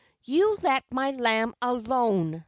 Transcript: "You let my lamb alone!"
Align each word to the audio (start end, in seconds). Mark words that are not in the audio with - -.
"You 0.23 0.57
let 0.63 0.83
my 0.91 1.11
lamb 1.11 1.53
alone!" 1.61 2.39